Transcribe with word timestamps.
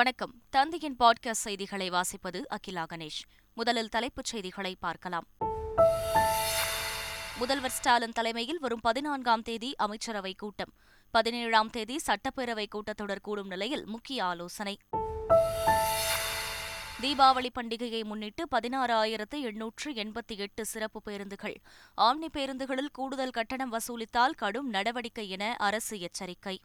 வணக்கம். 0.00 0.42
தந்தையின் 0.50 0.96
பாட்காஸ்ட் 0.98 1.30
செய்திகளை 1.30 1.90
வாசிப்பது 1.90 2.42
அகிலா 2.48 2.86
கணேஷ். 2.92 3.22
முதலில் 3.54 3.88
தலைப்புச் 3.88 4.24
செய்திகளை 4.24 4.76
பார்க்கலாம். 4.80 5.26
முதல்வர் 7.38 7.70
ஸ்டாலின் 7.70 8.12
தலைமையில் 8.12 8.60
வரும் 8.60 8.80
பதினான்காம் 8.80 9.42
தேதி 9.42 9.74
அமைச்சரவை 9.76 10.34
கூட்டம். 10.34 10.72
பதினேழாம் 11.10 11.70
தேதி 11.70 12.00
சட்டப்பேரவை 12.06 12.66
கூட்டத்தொடர் 12.70 13.20
கூடும் 13.22 13.46
நிலையில் 13.46 13.86
முக்கிய 13.86 14.24
ஆலோசனை. 14.24 14.78
தீபாவளி 17.00 17.48
பண்டிகையை 17.60 18.04
முன்னிட்டு 18.04 18.48
பதினாறு 18.48 18.94
ஆயிரத்து 18.94 19.40
எண்ணூற்று 19.40 19.92
எண்பத்தி 19.92 20.36
எட்டு 20.36 20.64
சிறப்பு 20.64 21.02
பேருந்துகள். 21.02 21.60
ஆம்னி 21.96 22.26
பேருந்துகளில் 22.32 22.90
கூடுதல் 22.92 23.30
கட்டணம் 23.30 23.72
வசூலித்தால் 23.72 24.34
கடும் 24.36 24.68
நடவடிக்கை 24.68 25.28
என 25.28 25.54
அரசு 25.58 26.00
எச்சரிக்கை. 26.00 26.60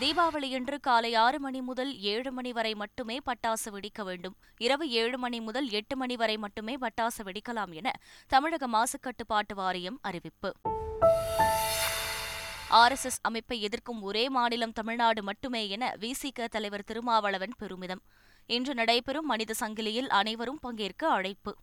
தீபாவளியன்று 0.00 0.80
காலை 0.80 1.14
ஆறு 1.14 1.40
மணி 1.40 1.60
முதல் 1.60 2.00
ஏழு 2.00 2.32
மணி 2.32 2.52
வரை 2.52 2.74
மட்டுமே 2.74 3.18
பட்டாசு 3.18 3.70
வெடிக்க 3.70 4.04
வேண்டும். 4.04 4.36
இரவு 4.56 4.90
ஏழு 4.90 5.18
மணி 5.18 5.40
முதல் 5.40 5.68
எட்டு 5.68 5.96
மணி 5.96 6.16
வரை 6.16 6.36
மட்டுமே 6.36 6.76
பட்டாசு 6.76 7.20
வெடிக்கலாம் 7.24 7.72
என 7.72 7.92
தமிழக 8.26 8.68
மாசுக்கட்டுப்பாட்டு 8.68 9.54
வாரியம் 9.54 9.98
அறிவிப்பு. 10.02 10.52
ஆர்எஸ்எஸ் 12.70 13.22
அமைப்பை 13.22 13.62
எதிர்க்கும் 13.62 14.02
ஒரே 14.02 14.28
மாநிலம் 14.28 14.72
தமிழ்நாடு 14.72 15.22
மட்டுமே 15.22 15.68
என 15.68 15.94
விசிக 16.00 16.48
தலைவர் 16.50 16.84
திருமாவளவன் 16.84 17.52
பெருமிதம். 17.58 18.02
இன்று 18.46 18.74
நடைபெறும் 18.74 19.26
மனித 19.26 19.54
சங்கிலியில் 19.60 20.06
அனைவரும் 20.06 20.58
பங்கேற்க 20.58 21.08
அழைப்பு. 21.08 21.56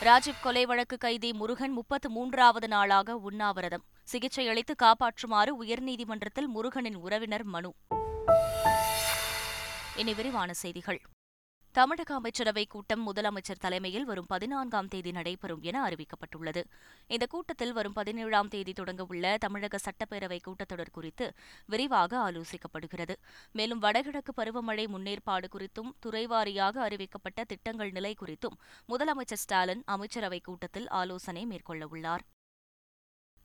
ராஜீவ் 0.00 0.42
கொலை 0.42 0.66
வழக்கு 0.66 0.98
கைதி 0.98 1.32
முருகன் 1.32 1.72
முப்பத்து 1.72 2.10
மூன்றாவது 2.10 2.68
நாளாக 2.68 3.16
உண்ணாவிரதம். 3.16 3.84
சிகிச்சை 4.04 4.48
அளித்து 4.48 4.74
காப்பாற்றுமாறு 4.82 5.50
உயர்நீதிமன்றத்தில் 5.60 6.46
முருகனின் 6.46 6.94
உறவினர் 6.94 7.44
மனு. 7.44 7.74
இனி 9.96 10.14
விரிவான 10.14 10.52
செய்திகள். 10.52 11.00
தமிழக 11.72 12.20
அமைச்சரவைக் 12.20 12.68
கூட்டம் 12.68 13.12
முதலமைச்சர் 13.12 13.60
தலைமையில் 13.60 14.04
வரும் 14.04 14.24
பதினான்காம் 14.28 14.88
தேதி 14.88 15.10
நடைபெறும் 15.10 15.62
என 15.62 15.88
அறிவிக்கப்பட்டுள்ளது. 15.88 16.64
இந்த 17.06 17.26
கூட்டத்தில் 17.26 17.72
வரும் 17.72 17.92
பதினேழாம் 17.92 18.48
தேதி 18.48 18.72
தொடங்கவுள்ள 18.72 19.36
தமிழக 19.38 19.78
சட்டப்பேரவை 19.78 20.38
கூட்டத்தொடர் 20.46 20.90
குறித்து 20.92 21.32
விரிவாக 21.66 22.30
ஆலோசிக்கப்படுகிறது. 22.30 23.14
மேலும் 23.52 23.78
வடகிழக்கு 23.78 24.32
பருவமழை 24.36 24.86
முன்னேற்பாடு 24.86 25.44
குறித்தும் 25.52 25.92
துறைவாரியாக 26.06 26.76
அறிவிக்கப்பட்ட 26.88 27.44
திட்டங்கள் 27.46 27.90
நிலை 27.90 28.14
குறித்தும் 28.26 28.58
முதலமைச்சர் 28.88 29.42
ஸ்டாலின் 29.44 29.84
அமைச்சரவைக் 29.86 30.44
கூட்டத்தில் 30.44 30.88
ஆலோசனை 30.88 31.46
மேற்கொள்ளவுள்ளார் 31.46 32.24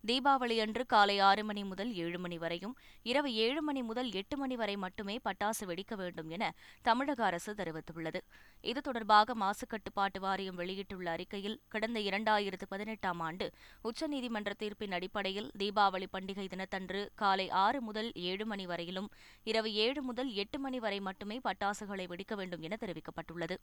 தீபாவளியன்று 0.08 0.83
காலை 0.86 1.19
ஆறு 1.19 1.44
மணி 1.44 1.64
முதல் 1.64 1.92
ஏழு 1.94 2.19
மணி 2.19 2.38
வரையும் 2.38 2.75
இரவு 3.03 3.33
ஏழு 3.33 3.61
மணி 3.61 3.81
முதல் 3.83 4.11
எட்டு 4.11 4.38
மணி 4.38 4.56
வரை 4.56 4.75
மட்டுமே 4.78 5.16
பட்டாசு 5.25 5.64
வெடிக்க 5.66 5.95
வேண்டும் 5.95 6.30
என 6.30 6.44
தமிழக 6.81 7.23
அரசு 7.25 7.53
தெரிவித்துள்ளது. 7.53 8.19
இது 8.61 8.81
தொடர்பாக 8.81 9.36
மாசு 9.36 9.67
கட்டுப்பாட்டு 9.67 10.19
வாரியம் 10.19 10.56
வெளியிட்டுள்ள 10.56 11.11
அறிக்கையில் 11.11 11.59
கடந்த 11.67 12.00
இரண்டாயிரத்து 12.00 12.67
பதினெட்டாம் 12.69 13.19
ஆண்டு 13.19 13.47
உச்சநீதிமன்ற 13.83 14.53
தீர்ப்பின் 14.58 14.91
அடிப்படையில் 14.91 15.52
தீபாவளி 15.58 16.09
பண்டிகை 16.17 16.47
தினத்தன்று 16.47 17.09
காலை 17.16 17.50
ஆறு 17.50 17.81
முதல் 17.81 18.11
ஏழு 18.13 18.45
மணி 18.45 18.66
வரையிலும் 18.66 19.11
இரவு 19.44 19.73
ஏழு 19.73 20.02
முதல் 20.02 20.31
எட்டு 20.34 20.59
மணி 20.59 20.80
வரை 20.80 21.00
மட்டுமே 21.00 21.39
பட்டாசுகளை 21.50 22.08
வெடிக்க 22.08 22.36
வேண்டும் 22.36 22.61
என 22.61 22.78
தெரிவிக்கப்பட்டுள்ளது. 22.81 23.58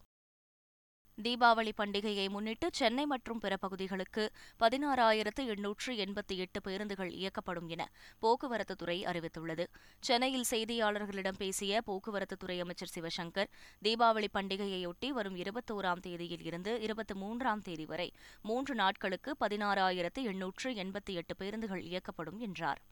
தீபாவளி 1.25 1.72
பண்டிகையை 1.77 2.28
முன்னிட்டு 2.28 2.69
சென்னை 2.72 3.06
மற்றும் 3.06 3.39
பிற 3.39 3.56
பகுதிகளுக்கு 3.56 4.25
பதினாறாயிரத்து 4.61 5.42
எண்ணூற்று 5.47 5.92
எண்பத்தி 5.95 6.34
எட்டு 6.36 6.61
பேருந்துகள் 6.61 7.11
இயக்கப்படும் 7.11 7.67
என 7.67 7.91
போக்குவரத்துத்துறை 8.22 8.97
அறிவித்துள்ளது. 9.11 9.64
சென்னையில் 10.00 10.48
செய்தியாளர்களிடம் 10.50 11.39
பேசிய 11.39 11.81
போக்குவரத்துத்துறை 11.87 12.59
அமைச்சர் 12.61 12.92
சிவசங்கர் 12.94 13.50
தீபாவளி 13.84 14.28
பண்டிகையையொட்டி 14.34 15.09
வரும் 15.09 15.37
இருபத்தோராம் 15.37 16.00
தேதியில் 16.00 16.42
இருந்து 16.42 16.81
இருபத்தி 16.81 17.15
மூன்றாம் 17.15 17.60
தேதி 17.60 17.87
வரை 17.87 18.12
மூன்று 18.43 18.75
நாட்களுக்கு 18.75 19.32
பதினாறாயிரத்து 19.41 20.22
எண்ணூற்று 20.22 20.71
எண்பத்தி 20.72 21.15
எட்டு 21.15 21.37
பேருந்துகள் 21.37 21.82
இயக்கப்படும் 21.82 22.38
என்றார். 22.38 22.82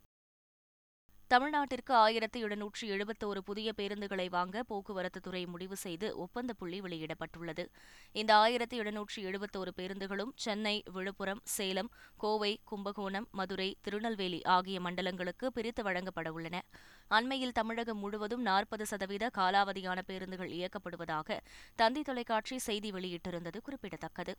தமிழ்நாட்டிற்கு 1.29 1.95
ஆயிரத்து 1.95 2.41
எழுநூற்று 2.41 2.89
எழுபத்தோரு 2.89 3.39
புதிய 3.39 3.73
பேருந்துகளை 3.77 4.29
வாங்க 4.31 4.65
போக்குவரத்துத்துறை 4.69 5.47
முடிவு 5.47 5.77
செய்து 5.77 6.17
ஒப்பந்த 6.17 6.53
புள்ளி 6.53 6.81
வெளியிடப்பட்டுள்ளது. 6.81 7.65
இந்த 8.13 8.37
ஆயிரத்து 8.37 8.77
எழுநூற்று 8.77 9.23
எழுபத்தோரு 9.23 9.73
பேருந்துகளும் 9.77 10.33
சென்னை 10.35 10.83
விழுப்புரம் 10.93 11.41
சேலம் 11.45 11.91
கோவை 12.17 12.61
கும்பகோணம் 12.65 13.29
மதுரை 13.31 13.77
திருநெல்வேலி 13.81 14.43
ஆகிய 14.43 14.81
மண்டலங்களுக்கு 14.81 15.47
பிரித்து 15.47 15.83
வழங்கப்பட 15.83 16.33
உள்ளன. 16.33 16.63
அண்மையில் 17.09 17.53
தமிழகம் 17.53 17.99
முழுவதும் 17.99 18.43
நாற்பது 18.43 18.87
சதவீத 18.87 19.31
காலாவதியான 19.39 20.01
பேருந்துகள் 20.07 20.51
இயக்கப்படுவதாக 20.51 21.39
தந்தி 21.75 22.03
தொலைக்காட்சி 22.03 22.59
செய்தி 22.59 22.91
வெளியிட்டிருந்தது 22.91 23.61
குறிப்பிடத்தக்கது. 23.63 24.35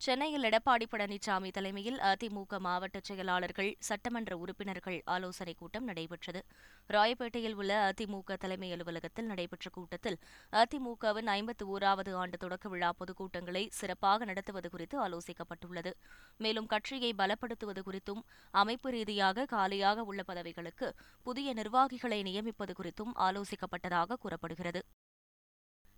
சென்னையில் 0.00 0.42
எடப்பாடி 0.42 0.84
பழனிசாமி 0.90 1.50
தலைமையில் 1.50 1.98
அதிமுக 1.98 2.58
மாவட்ட 2.58 2.98
செயலாளர்கள் 3.02 3.76
சட்டமன்ற 3.78 4.36
உறுப்பினர்கள் 4.36 5.02
ஆலோசனைக் 5.04 5.58
கூட்டம் 5.58 5.84
நடைபெற்றது. 5.84 6.44
ராயப்பேட்டையில் 6.88 7.54
உள்ள 7.54 7.92
அதிமுக 7.92 8.36
தலைமை 8.36 8.72
அலுவலகத்தில் 8.72 9.26
நடைபெற்ற 9.26 9.70
கூட்டத்தில் 9.70 10.18
அதிமுகவின் 10.52 11.28
ஐம்பத்தி 11.28 11.66
ஓராவது 11.66 12.12
ஆண்டு 12.12 12.36
தொடக்க 12.36 12.68
விழா 12.68 12.92
பொதுக்கூட்டங்களை 12.92 13.66
சிறப்பாக 13.70 14.24
நடத்துவது 14.24 14.70
குறித்து 14.70 15.08
ஆலோசிக்கப்பட்டுள்ளது. 15.08 15.92
மேலும் 16.36 16.66
கட்சியை 16.66 17.14
பலப்படுத்துவது 17.18 17.82
குறித்தும் 17.90 18.22
அமைப்பு 18.50 18.90
ரீதியாக 18.90 19.44
காலியாக 19.44 20.02
உள்ள 20.02 20.22
பதவிகளுக்கு 20.22 20.94
புதிய 21.22 21.52
நிர்வாகிகளை 21.52 22.22
நியமிப்பது 22.22 22.74
குறித்தும் 22.82 23.12
ஆலோசிக்கப்பட்டதாக 23.18 24.12
கூறப்படுகிறது. 24.12 24.82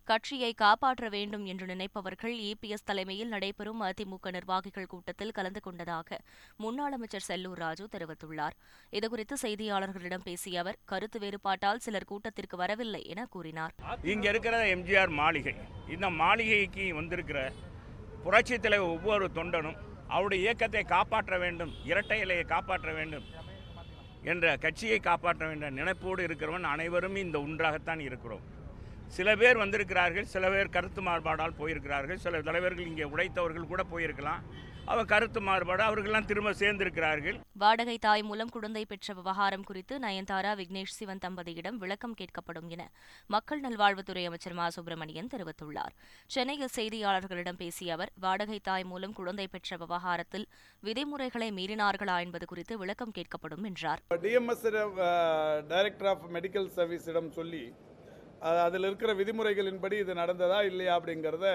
கட்சியை 0.09 0.53
காப்பாற்ற 0.55 1.09
வேண்டும் 1.09 1.44
என்று 1.44 1.66
நினைப்பவர்கள் 1.66 2.34
இபிஎஸ் 2.49 2.87
தலைமையில் 2.88 3.33
நடைபெறும் 3.34 3.83
அதிமுக 3.88 4.31
நிர்வாகிகள் 4.37 4.88
கூட்டத்தில் 4.93 5.34
கலந்து 5.38 5.61
கொண்டதாக 5.66 6.19
முன்னாள் 6.56 6.93
அமைச்சர் 6.97 7.27
செல்லூர் 7.28 7.61
ராஜு 7.65 7.84
தெரிவித்துள்ளார். 7.94 8.56
இதுகுறித்து 8.99 9.37
செய்தியாளர்களிடம் 9.44 10.27
பேசிய 10.28 10.60
அவர் 10.62 10.81
கருத்து 10.93 11.21
வேறுபாட்டால் 11.25 11.83
சிலர் 11.87 12.09
கூட்டத்திற்கு 12.12 12.56
வரவில்லை 12.56 13.03
என 13.15 13.27
கூறினார். 13.34 13.75
இங்க 14.12 14.28
இருக்கிற 14.28 14.56
எம்ஜிஆர் 14.75 15.12
மாளிகை 15.21 15.55
இந்த 15.97 16.10
மாளிகைக்கு 16.22 16.87
வந்திருக்கிற 17.00 17.41
புரட்சி 18.25 18.59
தலைவர் 18.59 18.94
ஒவ்வொரு 18.97 19.27
தொண்டனும் 19.39 19.78
அவருடைய 20.15 20.41
இயக்கத்தை 20.44 20.84
காப்பாற்ற 20.94 21.34
வேண்டும் 21.39 21.72
இரட்டை 21.91 22.19
இலையை 22.22 22.44
காப்பாற்ற 22.55 22.91
வேண்டும் 22.93 23.27
என்ற 24.31 24.47
கட்சியை 24.65 24.99
காப்பாற்ற 25.00 25.44
வேண்டும் 25.50 25.77
நினைப்போடு 25.81 26.21
இருக்கிறவன் 26.27 26.66
அனைவரும் 26.72 27.16
இந்த 27.16 27.37
ஒன்றாகத்தான் 27.47 28.00
இருக்கிறோம். 28.06 28.43
சில 29.16 29.28
பேர் 29.41 29.60
வந்திருக்கிறார்கள் 29.62 30.26
சில 30.32 30.44
பேர் 30.53 30.75
கருத்து 30.75 31.00
மாறுபாடால் 31.06 31.56
போயிருக்கிறார்கள் 31.60 32.21
சில 32.25 32.41
தலைவர்கள் 32.48 32.88
இங்கே 32.91 33.06
உழைத்தவர்கள் 33.12 33.71
கூட 33.71 33.82
போயிருக்கலாம். 33.93 34.43
அவன் 34.93 35.09
கருத்து 35.12 35.41
மாறுபாடு 35.47 35.82
அவர்கள்லாம் 35.87 36.28
திரும்ப 36.28 36.50
சேர்ந்திருக்கிறார்கள். 36.60 37.37
வாடகை 37.62 37.97
தாய் 38.04 38.22
மூலம் 38.28 38.53
குழந்தை 38.54 38.82
பெற்ற 38.93 39.15
விவகாரம் 39.19 39.66
குறித்து 39.69 39.94
நயன்தாரா 40.04 40.53
விக்னேஷ் 40.60 40.94
சிவன் 40.98 41.22
தம்பதியிடம் 41.25 41.76
விளக்கம் 41.82 42.16
கேட்கப்படும் 42.21 42.69
என 42.75 42.82
மக்கள் 43.34 43.60
நல்வாழ்வுத்துறை 43.66 44.25
அமைச்சர் 44.31 44.56
மா. 44.60 44.66
சுப்பிரமணியன் 44.76 45.31
தெரிவித்துள்ளார். 45.34 45.94
சென்னையில் 46.34 46.75
செய்தியாளர்களிடம் 46.78 47.60
பேசிய 47.62 47.92
அவர் 47.98 48.12
வாடகை 48.25 48.59
தாய் 48.71 48.88
மூலம் 48.92 49.16
குழந்தை 49.21 49.47
பெற்ற 49.54 49.78
விவகாரத்தில் 49.84 50.48
விதிமுறைகளை 50.88 51.50
மீறினார்களா 51.59 52.16
என்பது 52.27 52.48
குறித்து 52.53 52.77
விளக்கம் 52.84 53.15
கேட்கப்படும் 53.19 53.69
என்றார். 53.71 54.03
டிஎம்எஸ் 54.27 54.66
டைரக்டர் 55.75 56.10
ஆஃப் 56.15 56.27
மெடிக்கல் 56.38 56.69
சர்வீஸிடம் 56.81 57.31
சொல்லி 57.41 57.65
அதில் 58.65 58.87
இருக்கிற 58.89 59.11
விதிமுறைகளின்படி 59.15 59.97
இது 60.03 60.12
நடந்ததா 60.15 60.61
இல்லையா 60.71 60.93
அப்படிங்கிறத 60.99 61.47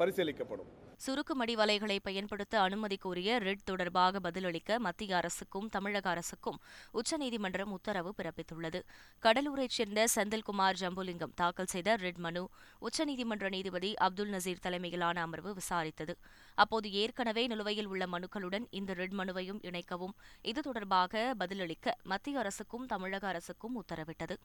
பரிசீலிக்கப்படும். 0.00 0.72
சுருக்கு 1.04 1.34
மடிவலைகளை 1.40 1.96
பயன்படுத்த 2.06 2.54
அனுமதி 2.66 2.96
கோரிய 2.96 3.38
ரிட் 3.46 3.64
தொடர்பாக 3.70 4.20
பதிலளிக்க 4.26 4.78
மத்திய 4.86 5.16
அரசுக்கும் 5.16 5.66
தமிழக 5.74 6.06
அரசுக்கும் 6.10 6.58
உச்சநீதிமன்றம் 6.98 7.72
உத்தரவு 7.76 8.10
பிறப்பித்துள்ளது. 8.18 8.80
கடலூரைச் 9.24 9.76
சேர்ந்த 9.76 10.06
செந்தில்குமார் 10.14 10.78
ஜம்புலிங்கம் 10.82 11.34
தாக்கல் 11.40 11.70
செய்த 11.74 11.96
ரிட் 12.04 12.22
மனு 12.26 12.42
உச்சநீதிமன்ற 12.88 13.48
நீதிபதி 13.56 13.90
அப்துல் 14.06 14.32
நசீர் 14.36 14.64
தலைமையிலான 14.66 15.22
அமர்வு 15.26 15.52
விசாரித்தது. 15.60 16.16
அப்போது 16.54 16.92
ஏற்கனவே 17.02 17.44
நிலுவையில் 17.52 17.90
உள்ள 17.94 18.06
மனுக்களுடன் 18.16 18.66
இந்த 18.80 18.94
ரிட் 19.00 19.16
மனுவையும் 19.22 19.62
இணைக்கவும் 19.70 20.16
இது 20.52 20.62
தொடர்பாக 20.68 21.34
பதிலளிக்க 21.42 21.96
மத்திய 22.12 22.38
அரசுக்கும் 22.44 22.86
தமிழக 22.94 23.26
அரசுக்கும் 23.34 23.76
உத்தரவிட்டது. 23.82 24.36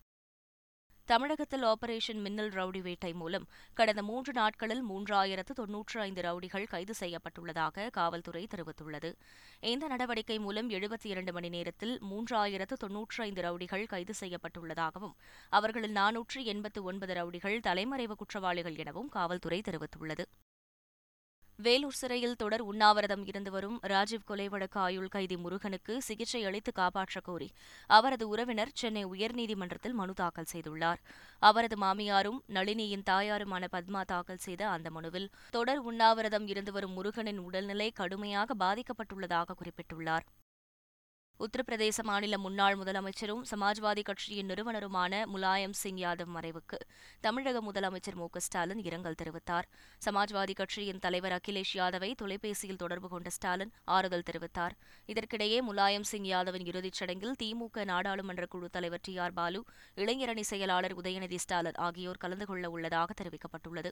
தமிழகத்தில் 1.07 1.63
ஆபரேஷன் 1.63 2.19
மின்னல் 2.21 2.49
ரவுடி 2.49 2.81
வேட்டை 2.81 3.13
மூலம் 3.13 3.45
கடந்த 3.73 4.01
மூன்று 4.03 4.33
நாட்களில் 4.33 4.83
மூன்றாயிரத்து 4.89 5.53
தொன்னூற்று 5.53 5.97
ஐந்து 5.99 6.21
ரவுடிகள் 6.21 6.67
கைது 6.67 6.93
செய்யப்பட்டுள்ளதாக 6.99 7.89
காவல்துறை 7.89 8.43
தெரிவித்துள்ளது. 8.53 9.09
இந்த 9.61 9.87
நடவடிக்கை 9.87 10.37
மூலம் 10.39 10.69
எழுபத்தி 10.69 11.09
இரண்டு 11.13 11.33
மணி 11.33 11.49
நேரத்தில் 11.49 11.95
மூன்றாயிரத்து 12.11 12.77
தொன்னூற்று 12.83 13.23
ஐந்து 13.23 13.41
ரவுடிகள் 13.41 13.85
கைது 13.85 14.15
செய்யப்பட்டுள்ளதாகவும் 14.19 15.17
அவர்களில் 15.49 15.97
நானூற்று 15.97 16.43
எண்பத்து 16.43 16.83
ஒன்பது 16.83 17.13
ரவுடிகள் 17.13 17.59
தலைமறைவு 17.59 18.15
குற்றவாளிகள் 18.15 18.75
எனவும் 18.75 19.09
காவல்துறை 19.09 19.61
தெரிவித்துள்ளது. 19.61 20.25
வேலூர் 21.61 21.93
சிறையில் 21.93 22.35
தொடர் 22.35 22.61
உண்ணாவிரதம் 22.61 23.27
இருந்து 23.27 23.51
வரும் 23.51 23.79
ராஜீவ் 23.81 24.25
கொலை 24.25 24.49
வழக்கு 24.49 24.79
ஆயுள் 24.79 25.07
கைதி 25.07 25.37
முருகனுக்கு 25.37 26.01
சிகிச்சை 26.01 26.43
அளித்து 26.45 26.71
காப்பாற்றக் 26.71 27.23
கோரி 27.23 27.49
அவரது 27.87 28.27
உறவினர் 28.27 28.71
சென்னை 28.73 29.05
உயர்நீதிமன்றத்தில் 29.05 29.91
மனு 29.91 30.13
தாக்கல் 30.13 30.51
செய்துள்ளார். 30.53 31.01
அவரது 31.39 31.77
மாமியாரும் 31.77 32.39
நளினியின் 32.49 33.07
தாயாருமான 33.09 33.67
பத்மா 33.71 34.01
தாக்கல் 34.05 34.37
செய்த 34.37 34.67
அந்த 34.67 34.89
மனுவில் 34.89 35.29
தொடர் 35.51 35.79
உண்ணாவிரதம் 35.79 36.47
இருந்து 36.47 36.71
வரும் 36.71 36.91
முருகனின் 36.91 37.37
உடல்நிலை 37.37 37.91
கடுமையாக 37.91 38.55
பாதிக்கப்பட்டுள்ளதாக 38.59 39.51
குறிப்பிட்டுள்ளார். 39.55 40.27
உத்தரப்பிரதேச 41.41 42.03
மாநில 42.03 42.37
முன்னாள் 42.37 42.75
முதலமைச்சரும் 42.77 43.43
சமாஜ்வாதி 43.51 44.01
கட்சியின் 44.03 44.47
நிறுவனருமான 44.47 45.21
முலாயம் 45.33 45.71
சிங் 45.71 45.97
யாதவ் 45.97 46.33
மறைவுக்கு. 46.35 46.77
தமிழக 47.19 47.61
முதலமைச்சர் 47.61 48.13
மு. 48.13 48.27
ஸ்டாலின் 48.37 48.83
இரங்கல் 48.83 49.17
தெரிவித்தார். 49.23 49.67
சமாஜ்வாதி 50.05 50.53
கட்சியின் 50.53 50.99
தலைவர் 50.99 51.31
அகிலேஷ் 51.31 51.73
யாதவை 51.73 52.11
தொலைபேசியில் 52.13 52.75
தொடர்பு 52.75 53.09
கொண்ட 53.09 53.29
ஸ்டாலின் 53.29 53.73
ஆறுதல் 53.83 54.27
தெரிவித்தார். 54.31 54.75
இதற்கிடையே 55.07 55.59
முலாயம் 55.71 56.07
சிங் 56.11 56.23
யாதவின் 56.23 56.65
இறுதிச் 56.65 56.99
சடங்கில் 56.99 57.35
திமுக 57.43 57.85
நாடாளுமன்ற 57.85 58.45
குழு 58.45 58.69
தலைவர் 58.69 58.99
டி 59.01 59.17
ஆர் 59.17 59.33
பாலு 59.33 59.63
இளைஞரணி 59.95 60.41
செயலாளர் 60.41 60.97
உதயநிதி 60.97 61.35
ஸ்டாலின் 61.35 61.81
ஆகியோர் 61.87 62.17
கலந்து 62.17 62.45
கொள்ள 62.45 62.69
உள்ளதாக 62.69 63.13
தெரிவிக்கப்பட்டுள்ளது. 63.21 63.91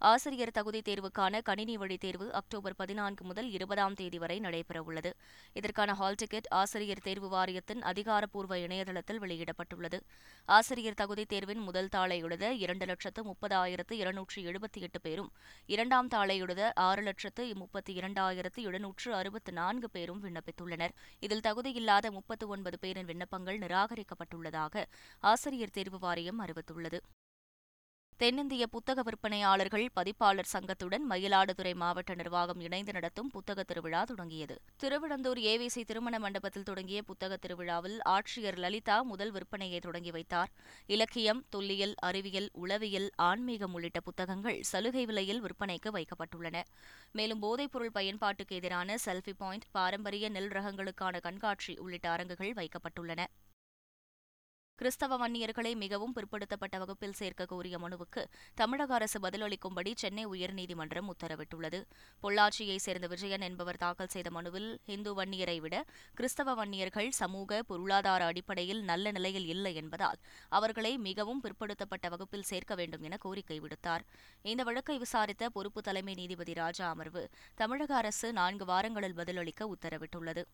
ஆசிரியர் 0.00 0.50
தகுதி 0.50 0.80
தேர்வுக்கான 0.80 1.42
கணினி 1.42 1.76
வழி 1.76 1.96
தேர்வு 1.96 2.32
அக்டோபர் 2.32 2.74
பதினான்கு 2.74 3.24
முதல் 3.24 3.50
இருபதாம் 3.50 3.94
தேதி 3.94 4.18
வரை 4.18 4.40
நடைபெறவுள்ளது. 4.40 5.10
இதற்கான 5.52 5.94
ஹால் 5.94 6.14
டிக்கெட் 6.14 6.48
ஆசிரியர் 6.50 7.02
தேர்வு 7.02 7.28
வாரியத்தின் 7.28 7.82
அதிகாரப்பூர்வ 7.82 8.58
இணையதளத்தில் 8.58 9.20
வெளியிடப்பட்டுள்ளது. 9.20 10.00
ஆசிரியர் 10.44 10.94
தகுதி 10.94 11.24
தேர்வின் 11.24 11.58
முதல் 11.58 11.88
தாளை 11.88 12.18
எழுத 12.18 12.52
இரண்டு 12.52 12.86
லட்சத்து 12.86 13.22
முப்பதாயிரத்து 13.22 13.92
இருநூற்று 13.92 14.42
எழுபத்தி 14.42 14.80
எட்டு 14.80 15.00
பேரும் 15.00 15.32
இரண்டாம் 15.66 16.08
தாளை 16.08 16.38
எழுத 16.38 16.72
ஆறு 16.74 17.02
லட்சத்து 17.02 17.54
முப்பத்தி 17.54 17.94
இரண்டாயிரத்து 17.98 18.62
எழுநூற்று 18.62 19.14
அறுபத்து 19.14 19.52
நான்கு 19.52 19.90
பேரும் 19.90 20.22
விண்ணப்பித்துள்ளனர். 20.22 20.96
இதில் 21.20 21.46
தகுதியில்லாத 21.48 22.10
முப்பத்து 22.10 22.48
ஒன்பது 22.48 22.78
பேரின் 22.78 23.04
விண்ணப்பங்கள் 23.04 23.58
நிராகரிக்கப்பட்டுள்ளதாக 23.58 24.84
ஆசிரியர் 25.20 25.70
தேர்வு 25.70 25.98
வாரியம் 25.98 26.40
அறிவித்துள்ளது. 26.40 27.00
தென்னிந்திய 28.20 28.66
புத்தக 28.66 29.02
விற்பனையாளர்கள் 29.02 29.86
பதிப்பாளர் 29.94 30.48
சங்கத்துடன் 30.52 31.02
மயிலாடுதுறை 31.10 31.74
மாவட்ட 31.74 32.14
நிர்வாகம் 32.14 32.60
இணைந்து 32.60 32.92
நடத்தும் 32.92 33.28
புத்தக 33.28 33.62
திருவிழா 33.62 34.04
தொடங்கியது. 34.04 34.60
திருவிடந்தூர் 34.76 35.38
ஏவிசி 35.38 35.82
திருமண 35.84 36.18
மண்டபத்தில் 36.18 36.62
தொடங்கிய 36.62 37.02
புத்தக 37.02 37.36
திருவிழாவில் 37.36 37.98
ஆட்சியர் 38.08 38.56
லலிதா 38.56 39.02
முதல் 39.02 39.32
விற்பனையை 39.32 39.80
தொடங்கி 39.80 40.10
வைத்தார். 40.10 40.50
இலக்கியம் 40.86 41.44
தொல்லியல் 41.48 41.94
அறிவியல் 41.96 42.48
உளவியல் 42.52 43.10
ஆன்மீகம் 43.16 43.74
உள்ளிட்ட 43.74 44.00
புத்தகங்கள் 44.00 44.62
சலுகை 44.62 45.06
விலையில் 45.06 45.42
விற்பனைக்கு 45.42 45.92
வைக்கப்பட்டுள்ளன. 45.98 46.62
மேலும் 47.12 47.42
போதைப்பொருள் 47.42 47.96
பயன்பாட்டுக்கு 47.98 48.56
எதிரான 48.56 48.96
செல்ஃபி 49.04 49.32
பாயிண்ட் 49.36 49.68
பாரம்பரிய 49.70 50.28
நெல் 50.28 50.48
ரகங்களுக்கான 50.48 51.20
கண்காட்சி 51.20 51.78
உள்ளிட்ட 51.78 52.10
அரங்குகள் 52.10 52.52
வைக்கப்பட்டுள்ளன. 52.52 53.24
கிறிஸ்தவ 54.80 55.16
வன்னியர்களை 55.20 55.70
மிகவும் 55.82 56.12
பிற்படுத்தப்பட்ட 56.16 56.78
வகுப்பில் 56.78 57.14
சேர்க்க 57.18 57.44
கோரிய 57.44 57.76
மனுவுக்கு 57.78 58.22
தமிழக 58.54 58.94
அரசு 58.94 59.18
பதிலளிக்கும்படி 59.20 59.92
சென்னை 59.94 60.24
உயர்நீதிமன்றம் 60.26 61.08
உத்தரவிட்டுள்ளது. 61.12 61.78
பொள்ளாச்சியைச் 62.22 62.84
சேர்ந்த 62.86 63.06
விஜயன் 63.06 63.40
என்பவர் 63.40 63.76
தாக்கல் 63.76 64.12
செய்த 64.14 64.30
மனுவில் 64.30 64.68
இந்து 64.86 65.14
வன்னியரை 65.18 65.56
விட 65.60 65.84
கிறிஸ்தவ 66.14 66.54
வன்னியர்கள் 66.54 67.08
சமூக 67.20 67.62
பொருளாதார 67.62 68.24
அடிப்படையில் 68.24 68.82
நல்ல 68.82 69.10
நிலையில் 69.10 69.48
இல்லை 69.54 69.74
என்பதால் 69.74 70.20
அவர்களை 70.48 70.92
மிகவும் 70.98 71.40
பிற்படுத்தப்பட்ட 71.40 72.08
வகுப்பில் 72.08 72.48
சேர்க்க 72.52 72.74
வேண்டும் 72.74 73.02
என 73.02 73.16
கோரிக்கை 73.16 73.60
விடுத்தார். 73.60 74.06
இந்த 74.42 74.62
வழக்கை 74.62 74.98
விசாரித்த 74.98 75.50
பொறுப்பு 75.56 75.82
தலைமை 75.82 76.14
நீதிபதி 76.14 76.54
ராஜா 76.62 76.88
அமர்வு 76.88 77.24
தமிழக 77.54 77.94
அரசு 77.96 78.32
நான்கு 78.32 78.64
வாரங்களில் 78.64 79.18
பதிலளிக்க 79.22 79.72
உத்தரவிட்டுள்ளது. 79.74 80.44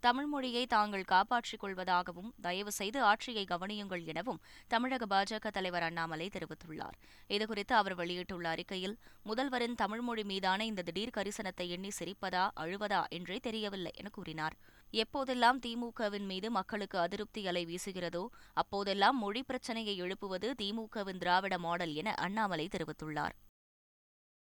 தமிழ் 0.00 0.26
மொழியை 0.26 0.66
தாங்கள் 0.66 1.04
காப்பாற்றிக் 1.04 1.62
கொள்வதாகவும் 1.62 2.30
தயவு 2.40 2.72
செய்து 2.72 3.02
ஆட்சியை 3.02 3.44
கவனியுங்கள் 3.44 4.04
எனவும் 4.04 4.40
தமிழக 4.68 5.06
பாஜக 5.06 5.50
தலைவர் 5.50 5.82
அண்ணாமலை 5.82 6.28
தெரிவித்துள்ளார். 6.28 6.96
இதுகுறித்து 7.28 7.72
அவர் 7.72 7.94
வெளியிட்டுள்ள 7.94 8.48
அறிக்கையில் 8.48 8.96
முதல்வரின் 9.24 9.74
தமிழ்மொழி 9.74 10.24
மீதான 10.24 10.64
இந்த 10.64 10.82
திடீர் 10.82 11.16
கரிசனத்தை 11.16 11.68
எண்ணி 11.68 11.90
சிரிப்பதா 11.98 12.44
அழுவதா 12.60 13.02
என்றே 13.08 13.38
தெரியவில்லை 13.38 13.92
என 13.94 14.08
கூறினார். 14.08 14.56
எப்போதெல்லாம் 14.92 15.58
திமுகவின் 15.66 16.26
மீது 16.26 16.50
மக்களுக்கு 16.50 16.98
அதிருப்தி 16.98 17.46
அலை 17.46 17.64
வீசுகிறதோ 17.66 18.24
அப்போதெல்லாம் 18.54 19.18
மொழி 19.18 19.42
பிரச்சனையை 19.42 19.96
எழுப்புவது 19.96 20.54
திமுகவின் 20.62 21.18
திராவிட 21.18 21.58
மாடல் 21.58 21.94
என 21.94 22.14
அண்ணாமலை 22.14 22.68
தெரிவித்துள்ளார். 22.76 23.34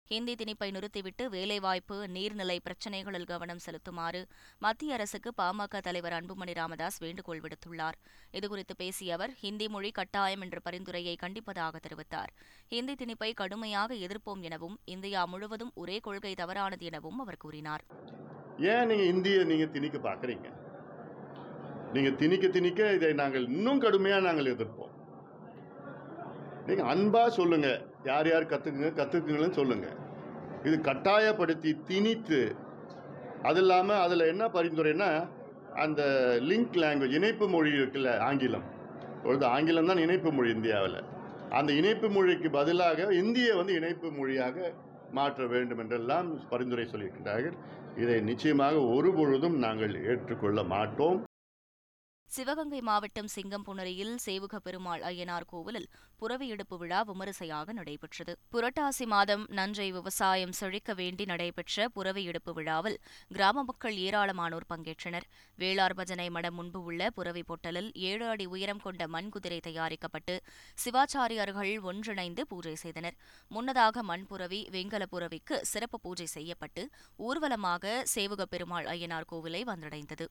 ஹிந்தி 0.08 0.36
திணிப்பை 0.36 0.72
நிறுத்திவிட்டு 0.72 1.30
வேலைவாய்ப்பு 1.30 2.08
நீர்நிலை 2.14 2.58
பிரச்சினைகளில் 2.64 3.26
கவனம் 3.26 3.62
செலுத்துமாறு 3.66 4.24
மத்திய 4.60 4.94
அரசுக்கு 4.94 5.32
பாமக 5.38 5.80
தலைவர் 5.82 6.14
அன்புமணி 6.14 6.54
ராமதாஸ் 6.54 6.98
வேண்டுகோள் 6.98 7.40
விடுத்துள்ளார். 7.40 7.98
இதுகுறித்து 8.34 8.76
பேசிய 8.78 9.14
அவர் 9.14 9.30
ஹிந்தி 9.30 9.68
மொழி 9.68 9.92
கட்டாயம் 9.92 10.42
என்ற 10.42 10.60
பரிந்துரையை 10.60 11.16
கண்டிப்பதாக 11.22 11.76
தெரிவித்தார். 11.86 12.32
ஹிந்தி 12.70 12.94
திணிப்பை 12.94 13.34
கடுமையாக 13.34 13.94
எதிர்ப்போம் 13.94 14.42
எனவும் 14.42 14.78
இந்தியா 14.86 15.26
முழுவதும் 15.26 15.72
ஒரே 15.76 16.00
கொள்கை 16.00 16.34
தவறானது 16.36 16.86
எனவும் 16.86 17.20
அவர் 17.20 17.38
கூறினார். 17.38 17.86
ஏன் 18.58 18.88
நீங்க 18.88 19.04
இந்திய 19.04 19.44
நீங்க 19.44 19.66
திணிக்க 19.66 19.98
பாக்குறீங்க? 19.98 20.50
நீங்க 21.94 22.10
திணிக்க 22.10 22.48
திணிக்க 22.48 22.94
இதை 22.94 23.14
நாங்கள் 23.14 23.48
இன்னும் 23.48 23.82
கடுமையா 23.82 24.22
நாங்கள் 24.22 24.56
எதிர்ப்போம். 24.56 24.94
நீங்க 26.66 26.84
அன்பா 26.96 27.28
சொல்லுங்க. 27.28 27.94
யார் 28.06 28.28
யார் 28.32 28.52
கற்றுக்குங்க 28.52 28.92
கற்றுக்குங்கன்னு 29.00 29.60
சொல்லுங்கள் 29.60 29.98
இது 30.64 30.76
கட்டாயப்படுத்தி 30.82 31.72
திணித்து 31.88 32.40
அது 33.42 33.60
இல்லாமல் 33.60 34.04
அதில் 34.06 34.30
என்ன 34.32 34.44
பரிந்துரைன்னா 34.48 35.10
அந்த 35.84 36.02
லிங்க் 36.50 36.80
லாங்குவேஜ் 36.84 37.18
இணைப்பு 37.20 37.46
மொழி 37.50 37.72
இருக்குல்ல 37.80 38.12
ஆங்கிலம். 38.20 38.66
பொழுது 39.24 39.46
ஆங்கிலம் 39.46 39.86
தான் 39.86 40.02
இணைப்பு 40.06 40.30
மொழி 40.32 40.50
இந்தியாவில். 40.50 41.00
அந்த 41.50 41.72
இணைப்பு 41.74 42.08
மொழிக்கு 42.10 42.50
பதிலாக 42.50 43.08
இந்திய 43.14 43.56
வந்து 43.56 43.74
இணைப்பு 43.74 44.08
மொழியாக 44.12 44.74
மாற்ற 45.12 45.46
வேண்டும் 45.46 45.82
என்றெல்லாம் 45.84 46.30
பரிந்துரை 46.50 46.86
சொல்லியிருக்கின்றார்கள். 46.92 47.56
இதை 48.02 48.16
நிச்சயமாக 48.22 48.76
ஒரு 48.96 49.14
பொழுதும் 49.14 49.58
நாங்கள் 49.58 49.94
ஏற்றுக்கொள்ள 50.04 50.64
மாட்டோம். 50.74 51.20
சிவகங்கை 52.30 52.80
மாவட்டம் 52.88 53.30
சிங்கம்புணரியில் 53.34 54.16
சேவுக 54.24 54.56
பெருமாள் 54.64 55.04
ஐயனார் 55.10 55.46
கோவிலில் 55.52 55.88
புறவி 56.20 56.48
எடுப்பு 56.54 56.76
விழா 56.82 57.00
விமரிசையாக 57.10 57.74
நடைபெற்றது. 57.78 58.34
புரட்டாசி 58.54 59.06
மாதம் 59.14 59.44
நன்றை 59.58 59.86
விவசாயம் 59.98 60.54
செழிக்க 60.60 60.94
வேண்டி 60.94 61.26
நடைபெற்ற 61.26 61.88
புறவி 61.98 62.24
எடுப்பு 62.32 62.54
விழாவில் 62.58 62.98
கிராம 63.36 63.64
மக்கள் 63.64 63.96
ஏராளமானோர் 64.08 64.68
பங்கேற்றனர். 64.74 65.28
வேளார் 65.58 65.98
பஜனை 66.00 66.28
மடம் 66.30 66.58
முன்பு 66.60 66.82
உள்ள 66.90 67.10
புறவி 67.18 67.44
பொட்டலில் 67.52 67.90
ஏழு 68.10 68.26
அடி 68.34 68.48
உயரம் 68.56 68.84
கொண்ட 68.86 69.08
மண் 69.16 69.30
குதிரை 69.30 69.60
தயாரிக்கப்பட்டு 69.60 70.36
சிவாச்சாரியார்கள் 70.86 71.74
ஒன்றிணைந்து 71.92 72.46
பூஜை 72.54 72.76
செய்தனர். 72.86 73.20
முன்னதாக 73.56 74.04
மண் 74.12 74.26
புறவி 74.32 74.62
வெங்கல 74.76 75.06
புறவிக்கு 75.14 75.58
சிறப்பு 75.74 76.00
பூஜை 76.08 76.28
செய்யப்பட்டு 76.38 76.86
ஊர்வலமாக 77.28 78.02
சேவுக 78.16 78.44
பெருமாள் 78.56 78.90
ஐயனார் 78.96 79.32
கோவிலை 79.34 79.64
வந்தடைந்தது. 79.72 80.28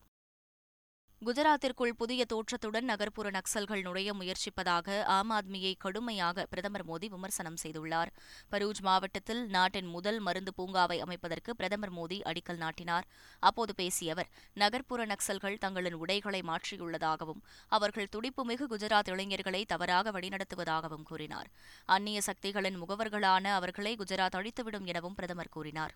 குஜராத்திற்குள் 1.25 1.93
புதிய 1.97 2.25
தோற்றத்துடன் 2.25 2.83
நகர்ப்புற 2.83 3.29
நக்சல்கள் 3.29 3.81
நுழைய 3.81 4.13
முயற்சிப்பதாக 4.13 5.03
ஆம் 5.03 5.31
ஆத்மியை 5.31 5.73
கடுமையாக 5.77 6.45
பிரதமர் 6.45 6.85
மோடி 6.87 7.07
விமர்சனம் 7.09 7.57
செய்துள்ளார். 7.63 8.09
பரூஜ் 8.51 8.81
மாவட்டத்தில் 8.81 9.47
நாட்டின் 9.47 9.85
முதல் 9.85 10.19
மருந்து 10.19 10.53
பூங்காவை 10.57 10.97
அமைப்பதற்கு 10.97 11.55
பிரதமர் 11.55 11.93
மோடி 11.93 12.19
அடிக்கல் 12.25 12.57
நாட்டினார். 12.57 13.07
அப்போது 13.39 13.75
பேசிய 13.75 14.11
அவர் 14.11 14.29
நகர்ப்புற 14.53 15.05
நக்சல்கள் 15.05 15.57
தங்களின் 15.57 15.93
உடைகளை 15.93 16.41
மாற்றியுள்ளதாகவும் 16.41 17.43
அவர்கள் 17.67 18.11
துடிப்புமிகு 18.15 18.67
குஜராத் 18.69 19.11
இளைஞர்களை 19.11 19.65
தவறாக 19.65 20.11
வழிநடத்துவதாகவும் 20.11 21.03
கூறினார். 21.03 21.49
அந்நிய 21.85 22.21
சக்திகளின் 22.21 22.81
முகவர்களான 22.81 23.43
அவர்களை 23.43 23.95
குஜராத் 23.95 24.35
அழித்துவிடும் 24.35 24.85
எனவும் 24.85 25.15
பிரதமர் 25.15 25.49
கூறினார். 25.49 25.95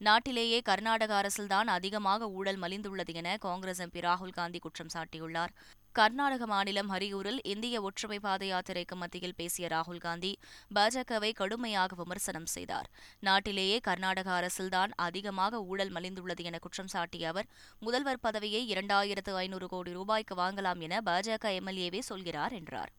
நாட்டிலேயே 0.00 0.60
கர்நாடக 0.60 1.12
அரசில்தான் 1.20 1.68
அதிகமாக 1.76 2.28
ஊழல் 2.28 2.58
மலிந்துள்ளது 2.62 3.12
என 3.14 3.36
காங்கிரஸ் 3.36 3.80
எம்பி 3.80 4.00
ராகுல் 4.06 4.34
காந்தி 4.38 4.58
குற்றம் 4.58 4.90
சாட்டியுள்ளார். 4.94 5.52
கர்நாடக 5.92 6.46
மாநிலம் 6.46 6.90
ஹரியூரில் 6.90 7.38
இந்திய 7.52 7.82
ஒற்றுமை 7.82 8.18
பாத 8.18 8.44
யாத்திரைக்கு 8.44 8.96
மத்தியில் 9.02 9.36
பேசிய 9.36 9.68
ராகுல் 9.68 10.02
காந்தி 10.06 10.32
பாஜகவை 10.74 11.30
கடுமையாக 11.40 11.96
விமர்சனம் 12.00 12.48
செய்தார். 12.54 12.88
நாட்டிலேயே 13.20 13.78
கர்நாடக 13.78 14.30
அரசில்தான் 14.40 14.94
அதிகமாக 15.06 15.62
ஊழல் 15.62 15.92
மலிந்துள்ளது 15.92 16.44
என 16.50 16.58
குற்றம் 16.58 16.92
சாட்டிய 16.94 17.28
அவர் 17.28 17.50
முதல்வர் 17.78 18.24
பதவியை 18.26 18.74
இரண்டாயிரத்து 18.74 19.34
ஐநூறு 19.44 19.68
கோடி 19.68 19.92
ரூபாய்க்கு 19.92 20.36
வாங்கலாம் 20.42 20.80
என 20.80 21.00
பாஜக 21.10 21.54
எம்எல்ஏவே 21.60 22.02
சொல்கிறார் 22.10 22.52
என்றார். 22.52 22.92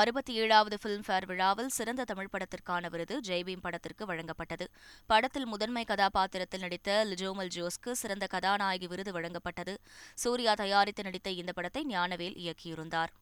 அறுபத்தி 0.00 0.32
ஏழாவது 0.34 0.76
ஃபிலிம்ஃபேர் 0.82 1.26
விழாவில் 1.26 1.68
சிறந்த 1.68 2.04
தமிழ் 2.04 2.28
படத்திற்கான 2.32 2.90
விருது 2.90 3.20
ஜெய்பீம் 3.20 3.60
படத்திற்கு 3.60 4.04
வழங்கப்பட்டது. 4.06 4.66
படத்தில் 5.06 5.46
முதன்மை 5.46 5.84
கதாபாத்திரத்தில் 5.84 6.60
நடித்த 6.60 7.06
லிஜோமல் 7.10 7.52
ஜோஸ்க்கு 7.54 7.92
சிறந்த 7.92 8.26
கதாநாயகி 8.26 8.86
விருது 8.86 9.12
வழங்கப்பட்டது. 9.12 9.74
சூர்யா 10.14 10.54
தயாரித்து 10.54 11.02
நடித்த 11.02 11.30
இந்த 11.30 11.52
படத்தை 11.52 11.84
ஞானவேல் 11.88 12.38
இயக்கியிருந்தார். 12.44 13.12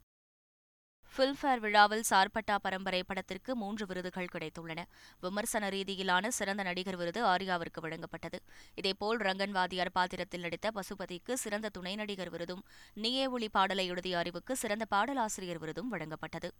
ஃபில்ம்ஃபேர் 1.17 1.59
விழாவில் 1.59 2.03
சார்பட்டா 2.11 2.57
பரம்பரை 2.63 3.03
படத்திற்கு 3.03 3.57
மூன்று 3.57 3.87
விருதுகள் 3.87 4.29
கிடைத்துள்ளன. 4.33 4.85
விமர்சன 5.21 5.69
ரீதியிலான 5.69 6.29
சிறந்த 6.29 6.63
நடிகர் 6.63 6.97
விருது 6.97 7.25
ஆர்யாவிற்கு 7.25 7.81
வழங்கப்பட்டது. 7.83 8.39
இதேபோல் 8.75 9.19
ரங்கன் 9.19 9.51
வாதியார் 9.51 9.93
பாத்திரத்தில் 9.93 10.41
நடித்த 10.41 10.71
பசுபதிக்கு 10.75 11.33
சிறந்த 11.33 11.69
துணை 11.69 11.95
நடிகர் 11.95 12.31
விருதும் 12.31 12.65
நீயே 12.95 13.27
ஒளி 13.27 13.49
பாடலை 13.49 13.87
எழுதிய 13.87 14.19
அறிவுக்கு 14.19 14.57
சிறந்த 14.57 14.85
பாடலாசிரியர் 14.91 15.59
விருதும் 15.59 15.93
வழங்கப்பட்டது. 15.93 16.51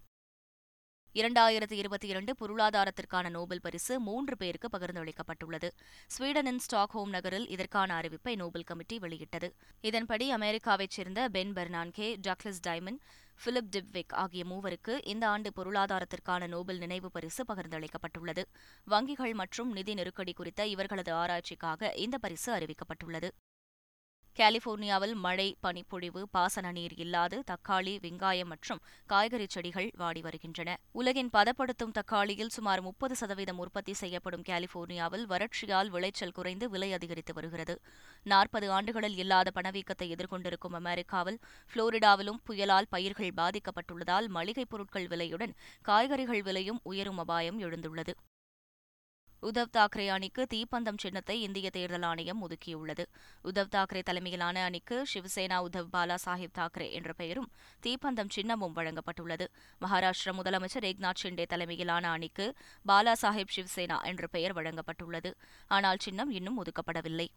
இரண்டாயிரத்தி 1.15 1.73
இருபத்தி 1.73 2.09
இரண்டு 2.09 2.35
பொருளாதாரத்திற்கான 2.41 3.31
நோபல் 3.31 3.61
பரிசு 3.61 4.01
மூன்று 4.01 4.37
பேருக்கு 4.37 4.69
பகிர்ந்தளிக்கப்பட்டுள்ளது. 4.79 5.69
ஸ்வீடனின் 6.19 6.61
ஸ்டாக்ஹோம் 6.67 7.09
நகரில் 7.09 7.49
இதற்கான 7.49 8.01
அறிவிப்பை 8.01 8.37
நோபல் 8.37 8.63
கமிட்டி 8.63 8.99
வெளியிட்டது. 8.99 9.55
இதன்படி 9.81 10.35
அமெரிக்காவைச் 10.35 10.95
சேர்ந்த 10.99 11.29
Ben 11.29 11.53
Bernanke 11.53 12.17
Douglas 12.29 12.63
Diamond 12.67 12.99
Philip 13.45 13.69
Dybvig 13.71 14.15
ஆகிய 14.15 14.45
மூவருக்கு 14.45 15.01
இந்த 15.05 15.29
ஆண்டு 15.29 15.51
பொருளாதாரத்திற்கான 15.57 16.49
நோபல் 16.49 16.79
நினைவு 16.79 17.11
பரிசு 17.11 17.45
பகிர்ந்தளிக்கப்பட்டுள்ளது. 17.45 18.43
வங்கிகள் 18.91 19.35
மற்றும் 19.35 19.73
நிதி 19.73 19.95
நெருக்கடி 19.95 20.33
குறித்த 20.33 20.67
இவர்களது 20.67 21.13
ஆராய்ச்சிக்காக 21.13 21.93
இந்த 21.97 22.19
பரிசு 22.19 22.51
அறிவிக்கப்பட்டுள்ளது. 22.57 23.29
கலிபோர்னியாவில் 24.37 25.15
மழை 25.15 25.57
பனிப்பொழிவு 25.61 26.29
பாசன 26.29 26.73
நீர் 26.73 26.95
இல்லாது 26.95 27.43
தக்காளி 27.51 27.99
வெங்காயம் 27.99 28.45
மற்றும் 28.45 28.81
காய்கறி 29.07 29.47
செடிகள் 29.49 29.91
வாடி 29.97 30.21
வருகின்றன. 30.21 30.77
உலகின் 30.93 31.31
பதப்படுத்தும் 31.33 31.93
தக்காளியில் 31.93 32.49
சுமார் 32.49 32.81
முப்பது 32.81 33.17
சதவீதம் 33.17 33.59
உற்பத்தி 33.59 33.93
செய்யப்படும் 33.93 34.43
கலிபோர்னியாவில் 34.43 35.27
வறட்சியால் 35.27 35.89
விளைச்சல் 35.89 36.33
குறைந்து 36.33 36.71
விலை 36.71 36.93
அதிகரித்து 36.93 37.35
வருகிறது. 37.35 37.81
நாற்பது 38.23 38.71
ஆண்டுகளில் 38.71 39.17
இல்லாத 39.17 39.51
பணவீக்கத்தை 39.51 40.13
எதிர்கொண்டிருக்கும் 40.13 40.73
அமெரிக்காவில் 40.73 41.39
புளோரிடாவிலும் 41.75 42.41
புயலால் 42.49 42.91
பயிர்கள் 42.91 43.33
பாதிக்கப்பட்டுள்ளதால் 43.37 44.29
மளிகைப் 44.29 44.71
பொருட்கள் 44.71 45.07
விலையுடன் 45.07 45.55
காய்கறிகள் 45.83 46.43
விலையும் 46.43 46.81
உயரும் 46.83 47.19
அபாயம் 47.19 47.61
எழுந்துள்ளது. 47.61 48.15
உத்தவ் 49.43 49.71
தாக்கரே 49.73 50.09
அணிக்கு 50.09 50.47
தீப்பந்தம் 50.55 50.99
சின்னத்தை 50.99 51.43
இந்திய 51.43 51.71
தேர்தல் 51.71 52.03
ஆணையம் 52.03 52.49
ஒதுக்கியுள்ளது. 52.49 53.05
உத்தவ் 53.45 53.69
தாக்கரே 53.75 54.03
தலைமையிலான 54.03 54.65
அணிக்கு 54.65 55.07
சிவசேனா 55.15 55.65
உத்தவ் 55.67 55.89
பாலா 55.93 56.17
சாஹிப் 56.25 56.57
தாக்கரே 56.59 56.91
என்ற 56.91 57.13
பெயரும் 57.13 57.53
தீப்பந்தம் 57.87 58.29
சின்னமும் 58.35 58.75
வழங்கப்பட்டுள்ளது. 58.75 59.47
மகாராஷ்டிர 59.81 60.33
முதலமைச்சர் 60.33 60.89
ஏக்நாத் 60.91 61.21
ஷிண்டே 61.23 61.47
தலைமையிலான 61.47 62.11
அணிக்கு 62.11 62.55
பாலா 62.89 63.13
சாஹிப் 63.23 63.55
சிவசேனா 63.57 64.05
என்ற 64.05 64.27
பெயர் 64.27 64.55
வழங்கப்பட்டுள்ளது. 64.55 65.33
ஆனால் 65.69 65.97
சின்னம் 66.01 66.31
இன்னும் 66.31 66.63
ஒதுக்கப்படவில்லை. 66.65 67.29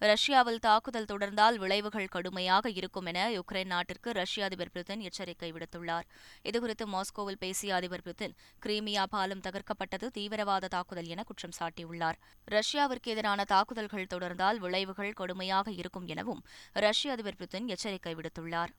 ரஷ்யாவில் 0.00 0.58
தாக்குதல் 0.58 1.08
தொடர்ந்தால் 1.12 1.56
விளைவுகள் 1.56 2.06
கடுமையாக 2.06 2.70
இருக்கும் 2.70 3.06
என 3.06 3.18
யுக்ரைன் 3.30 3.66
நாட்டிற்கு 3.66 4.12
ரஷ்ய 4.12 4.44
அதிபர் 4.44 4.72
புதின் 4.74 5.00
எச்சரிக்கை 5.00 5.52
விடுத்துள்ளார். 5.52 6.06
இதுகுறித்து 6.44 6.86
மாஸ்கோவில் 6.86 7.38
பேசிய 7.38 7.74
அதிபர் 7.74 8.02
புதின் 8.02 8.34
கிரீமியா 8.66 9.04
பாலம் 9.04 9.40
தகர்க்கப்பட்டது 9.40 10.08
தீவிரவாத 10.18 10.68
தாக்குதல் 10.68 11.06
என 11.06 11.22
குற்றம் 11.22 11.56
சாட்டியுள்ளார். 11.58 12.20
ரஷ்யாவிற்கு 12.48 13.10
எதிரான 13.14 13.44
தாக்குதல்கள் 13.44 14.12
தொடர்ந்தால் 14.14 14.56
விளைவுகள் 14.56 15.12
கடுமையாக 15.12 15.70
இருக்கும் 15.70 16.06
எனவும் 16.06 16.44
ரஷ்ய 16.72 17.12
அதிபர் 17.12 17.40
புதின் 17.42 17.66
எச்சரிக்கை 17.66 18.14
விடுத்துள்ளார். 18.14 18.74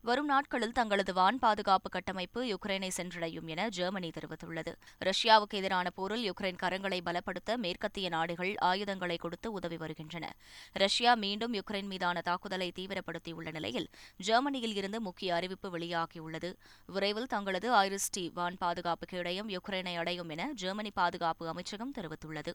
வரும் 0.00 0.26
நாட்களில் 0.26 0.72
தங்களது 0.72 1.12
வான் 1.12 1.38
பாதுகாப்பு 1.38 1.88
கட்டமைப்பு 1.90 2.40
யுக்ரைனை 2.44 2.90
சென்றடையும் 2.96 3.46
என 3.46 3.68
ஜெர்மனி 3.68 4.08
தெரிவித்துள்ளது. 4.08 4.72
ரஷ்யாவுக்கு 5.04 5.54
எதிரான 5.54 5.90
போரில் 5.90 6.32
யுக்ரைன் 6.32 6.60
கரங்களை 6.62 7.00
பலப்படுத்த 7.04 7.56
மேற்கத்திய 7.56 8.08
நாடுகள் 8.08 8.54
ஆயுதங்களை 8.58 9.16
கொடுத்து 9.16 9.52
உதவி 9.52 9.76
வருகின்றன. 9.76 10.32
ரஷ்யா 10.72 11.14
மீண்டும் 11.14 11.54
யுக்ரைன் 11.54 11.86
மீதான 11.86 12.20
தாக்குதலை 12.20 12.72
தீவிரப்படுத்தியுள்ள 12.78 13.52
நிலையில் 13.52 13.90
ஜெர்மனியில் 14.16 14.74
இருந்து 14.74 15.00
முக்கிய 15.00 15.34
அறிவிப்பு 15.34 15.78
வெளியாகியுள்ளது. 15.78 16.52
விரைவில் 16.86 17.26
தங்களது 17.26 17.70
ஐரிஸ்டி 17.74 18.30
வான் 18.34 18.56
பாதுகாப்பு 18.56 19.06
கேடயம் 19.06 19.48
யுக்ரைனை 19.48 19.96
அடையும் 19.96 20.28
என 20.28 20.52
ஜெர்மனி 20.54 20.90
பாதுகாப்பு 20.90 21.48
அமைச்சகம் 21.48 21.94
தெரிவித்துள்ளது. 21.98 22.54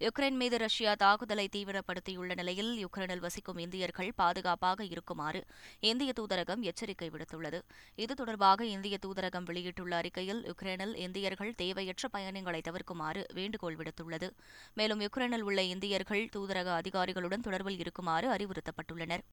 யுக்ரைன் 0.00 0.36
மீது 0.36 0.58
ரஷ்யா 0.58 0.94
தாக்குதலை 0.94 1.48
தீவிரப்படுத்தியுள்ள 1.52 2.34
நிலையில் 2.34 2.70
யுக்ரைனில் 2.84 3.20
வசிக்கும் 3.20 3.58
இந்தியர்கள் 3.58 4.12
பாதுகாப்பாக 4.14 4.84
இருக்குமாறு 4.84 5.44
இந்திய 5.80 6.12
தூதரகம் 6.20 6.62
எச்சரிக்கை 6.62 7.08
விடுத்துள்ளது. 7.10 7.58
இது 7.94 8.14
தொடர்பாக 8.14 8.64
இந்திய 8.66 8.98
தூதரகம் 9.06 9.42
வெளியிட்டுள்ள 9.42 9.96
அறிக்கையில் 9.96 10.42
யுக்ரைனில் 10.44 10.94
இந்தியர்கள் 10.96 11.54
தேவையற்ற 11.54 12.08
பயணங்களை 12.08 12.60
தவிர்க்குமாறு 12.60 13.22
வேண்டுகோள் 13.34 13.76
விடுத்துள்ளது. 13.76 14.30
மேலும் 14.74 15.00
யுக்ரைனில் 15.00 15.46
உள்ள 15.50 15.62
இந்தியர்கள் 15.62 16.28
தூதரக 16.36 16.74
அதிகாரிகளுடன் 16.80 17.46
தொடர்பில் 17.46 17.78
இருக்குமாறு 17.78 18.28
அறிவுறுத்தப்பட்டுள்ளனர். 18.34 19.24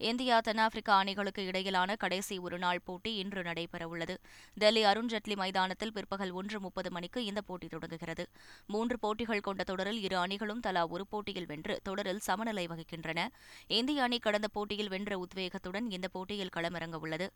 இந்தியா 0.00 0.40
தென்னாப்பிரிக்கா 0.40 0.96
அணிகளுக்கு 0.96 1.44
இடையிலான 1.44 1.96
கடைசி 1.96 2.38
ஒருநாள் 2.38 2.80
போட்டி 2.84 3.14
இன்று 3.14 3.42
நடைபெறவுள்ளது. 3.42 4.16
டெல்லி 4.54 4.84
அருண்ஜேட்லி 4.84 5.36
மைதானத்தில் 5.36 5.92
பிற்பகல் 5.92 6.30
ஒன்று 6.30 6.60
முப்பது 6.60 6.90
மணிக்கு 6.90 7.24
இந்த 7.24 7.40
போட்டி 7.40 7.66
தொடங்குகிறது. 7.66 8.26
மூன்று 8.66 8.98
போட்டிகள் 8.98 9.40
கொண்ட 9.40 9.62
தொடரில் 9.62 10.00
இரு 10.02 10.16
அணிகளும் 10.16 10.60
தலா 10.60 10.86
ஒரு 10.86 11.06
போட்டியில் 11.06 11.46
வென்று 11.46 11.80
தொடரில் 11.82 12.18
சமநிலை 12.18 12.66
வகிக்கின்றன. 12.66 13.28
இந்திய 13.66 14.02
அணி 14.02 14.18
கடந்த 14.18 14.48
போட்டியில் 14.48 14.88
வென்ற 14.88 15.18
உத்வேகத்துடன் 15.18 15.90
இந்த 15.90 16.08
போட்டியில் 16.08 16.54
களமிறங்க 16.56 16.94
உள்ளது 16.94 17.28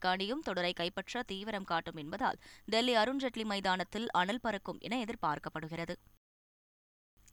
அணியும் 0.00 0.40
தொடரை 0.40 0.72
கைப்பற்ற 0.72 1.22
தீவிரம் 1.22 1.64
காட்டும் 1.64 1.96
என்பதால் 1.96 2.40
டெல்லி 2.64 2.96
அருண்ஜேட்லி 2.96 3.44
மைதானத்தில் 3.44 4.10
அனல் 4.10 4.40
பறக்கும் 4.40 4.78
என 4.80 5.04
எதிர்பார்க்கப்படுகிறது. 5.04 5.96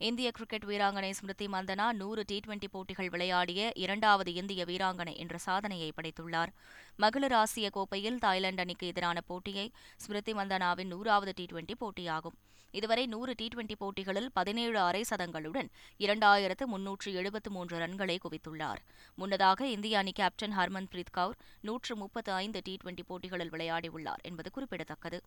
இந்திய 0.06 0.30
கிரிக்கெட் 0.30 0.64
வீராங்கனை 0.64 1.10
ஸ்மிருதி 1.10 1.46
மந்தனா 1.46 1.84
நூறு 1.92 2.22
டி 2.26 2.40
டுவெண்டி 2.46 2.68
போட்டிகள் 2.70 3.08
விளையாடிய 3.08 3.72
இரண்டாவது 3.74 4.30
இந்திய 4.34 4.64
வீராங்கனை 4.64 5.12
என்ற 5.16 5.38
சாதனையை 5.38 5.92
படைத்துள்ளார். 5.96 6.50
மகளிர் 6.96 7.32
ஆசிய 7.32 7.70
கோப்பையில் 7.70 8.18
தாய்லாந்து 8.18 8.62
அணிக்கு 8.62 8.86
எதிரான 8.86 9.20
போட்டியை 9.20 9.66
ஸ்மிருதி 9.96 10.32
மந்தனாவின் 10.32 10.90
நூறாவது 10.94 11.34
டி 11.36 11.44
டுவெண்டி 11.52 11.74
போட்டியாகும். 11.80 12.36
இதுவரை 12.70 13.04
நூறு 13.06 13.34
டி 13.34 13.46
டுவெண்டி 13.54 13.76
போட்டிகளில் 13.78 14.28
பதினேழு 14.32 14.78
அரை 14.78 15.04
சதங்களுடன் 15.10 15.70
இரண்டாயிரத்து 15.98 16.66
முன்னூற்று 16.66 17.12
எழுபத்து 17.12 17.50
மூன்று 17.50 17.78
ரன்களை 17.78 18.18
குவித்துள்ளார். 18.24 18.82
முன்னதாக 19.14 19.68
இந்திய 19.68 19.98
அணி 19.98 20.12
கேப்டன் 20.12 20.56
ஹர்மன் 20.58 20.90
பிரீத் 20.94 21.14
கவுர் 21.18 21.38
நூற்று 21.60 21.96
முப்பத்து 21.96 22.32
ஐந்து 22.32 22.62
டி 22.64 22.76
டுவெண்டி 22.84 23.06
போட்டிகளில் 23.06 23.50
விளையாடியுள்ளார் 23.50 24.22
என்பது 24.22 24.50
குறிப்பிடத்தக்கது. 24.50 25.20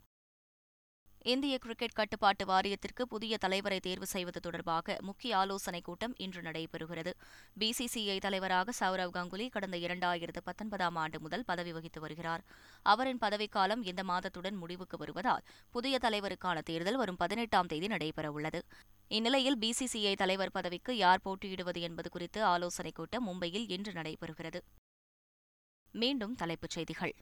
இந்திய 1.25 1.57
கிரிக்கெட் 1.57 1.91
கட்டுப்பாட்டு 1.91 2.45
வாரியத்திற்கு 2.45 3.01
புதிய 3.09 3.37
தலைவரை 3.37 3.79
தேர்வு 3.79 4.05
செய்வது 4.05 4.39
தொடர்பாக 4.39 4.97
முக்கிய 5.01 5.37
ஆலோசனைக் 5.37 5.83
கூட்டம் 5.83 6.13
இன்று 6.17 6.41
நடைபெறுகிறது. 6.41 7.11
பிசிசிஐ 7.59 8.19
தலைவராக 8.19 8.71
சௌரவ் 8.79 9.09
கங்குலி 9.13 9.49
கடந்த 9.49 9.77
இரண்டாயிரத்து 9.77 10.37
பத்தொன்பதாம் 10.43 10.95
ஆண்டு 10.95 11.21
முதல் 11.21 11.45
பதவி 11.45 11.73
வகித்து 11.73 12.01
வருகிறார். 12.01 12.43
அவரின் 12.81 13.17
பதவிக்காலம் 13.17 13.83
இந்த 13.83 14.03
மாதத்துடன் 14.03 14.55
முடிவுக்கு 14.55 14.97
வருவதால் 14.97 15.41
புதிய 15.69 15.97
தலைவருக்கான 16.01 16.61
தேர்தல் 16.61 16.97
வரும் 16.97 17.15
பதினெட்டாம் 17.15 17.67
தேதி 17.67 17.87
நடைபெறவுள்ளது. 17.87 18.61
இந்நிலையில் 19.07 19.57
பிசிசிஐ 19.57 20.15
தலைவர் 20.15 20.51
பதவிக்கு 20.51 20.97
யார் 20.97 21.21
போட்டியிடுவது 21.21 21.81
என்பது 21.81 22.09
குறித்து 22.09 22.43
ஆலோசனைக் 22.43 22.95
கூட்டம் 22.95 23.27
மும்பையில் 23.27 23.71
இன்று 23.71 23.91
நடைபெறுகிறது. 23.91 24.61
மீண்டும் 25.91 26.35
தலைப்புச் 26.35 26.69
செய்திகள். 26.69 27.15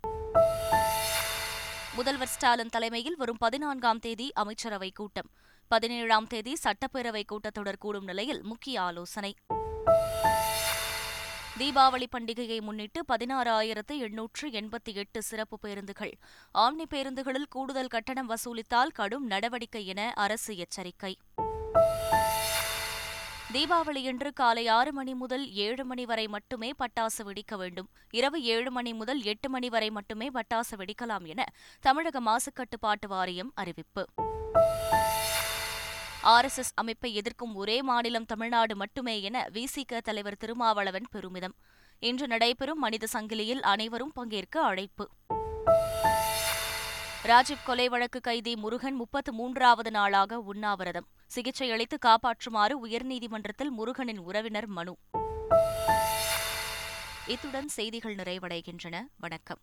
முதல்வர் 1.95 2.27
ஸ்டாலின் 2.27 2.69
தலைமையில் 2.69 3.15
வரும் 3.17 3.37
பதினான்காம் 3.39 3.99
தேதி 3.99 4.33
அமைச்சரவை 4.33 4.91
கூட்டம். 4.91 5.29
பதினேழாம் 5.67 6.27
தேதி 6.27 6.57
சட்டப்பேரவை 6.63 7.23
கூட்டத்தொடர் 7.27 7.77
கூடும் 7.79 8.03
நிலையில் 8.03 8.43
முக்கிய 8.43 8.81
ஆலோசனை. 8.81 9.35
தீபாவளி 11.59 12.05
பண்டிகையை 12.17 12.61
முன்னிட்டு 12.61 13.03
பதினாறாயிரத்து 13.13 13.97
எண்ணூற்று 13.97 14.49
எண்பத்தி 14.49 14.93
எட்டு 14.93 15.21
சிறப்பு 15.21 15.59
பேருந்துகள். 15.59 16.17
ஆம்னி 16.53 16.85
பேருந்துகளில் 16.89 17.47
கூடுதல் 17.49 17.87
கட்டணம் 17.87 18.29
வசூலித்தால் 18.29 18.93
கடும் 18.93 19.25
நடவடிக்கை 19.25 19.85
என 19.85 20.11
அரசு 20.15 20.57
எச்சரிக்கை. 20.57 21.17
தீபாவளியன்று 23.53 24.33
காலை 24.33 24.67
ஆறு 24.67 24.93
மணி 24.93 25.13
முதல் 25.13 25.51
ஏழு 25.51 25.85
மணி 25.85 26.05
வரை 26.05 26.27
மட்டுமே 26.27 26.71
பட்டாசு 26.71 27.23
வெடிக்க 27.23 27.57
வேண்டும். 27.57 27.89
இரவு 28.09 28.43
ஏழு 28.43 28.71
மணி 28.71 28.93
முதல் 28.93 29.21
எட்டு 29.21 29.49
மணி 29.49 29.69
வரை 29.69 29.89
மட்டுமே 29.89 30.29
பட்டாசு 30.29 30.73
வெடிக்கலாம் 30.77 31.25
என 31.25 31.45
தமிழக 31.79 32.21
மாசுக்கட்டுப்பாட்டு 32.21 33.07
வாரியம் 33.07 33.51
அறிவிப்பு. 33.55 34.05
ஆர்எஸ்எஸ் 36.23 36.73
அமைப்பை 36.73 37.15
எதிர்க்கும் 37.15 37.55
ஒரே 37.55 37.81
மாநிலம் 37.81 38.25
தமிழ்நாடு 38.25 38.75
மட்டுமே 38.75 39.21
என 39.21 39.47
விசிக 39.53 39.97
தலைவர் 40.03 40.37
திருமாவளவன் 40.37 41.05
பெருமிதம். 41.11 41.55
இன்று 41.99 42.27
நடைபெறும் 42.27 42.79
மனித 42.79 43.07
சங்கிலியில் 43.13 43.61
அனைவரும் 43.61 44.11
பங்கேற்க 44.13 44.61
அழைப்பு. 44.61 45.09
ராஜீவ் 47.23 47.65
கொலை 47.65 47.89
வழக்கு 47.89 48.21
கைதி 48.21 48.55
முருகன் 48.55 48.93
முப்பத்து 48.93 49.33
மூன்றாவது 49.33 49.91
நாளாக 49.91 50.39
உண்ணாவிரதம். 50.39 51.07
சிகிச்சை 51.25 51.71
அளித்து 51.71 51.97
காப்பாற்றுமாறு 52.05 52.73
உயர்நீதிமன்றத்தில் 52.83 53.69
முருகனின் 53.69 54.17
உறவினர் 54.17 54.67
மனு. 54.67 54.97
இத்துடன் 57.27 57.67
செய்திகள் 57.67 58.15
நிறைவடைகின்றன. 58.15 59.01
வணக்கம். 59.17 59.57